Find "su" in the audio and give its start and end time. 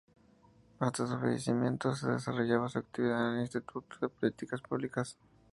1.05-1.15, 2.67-2.79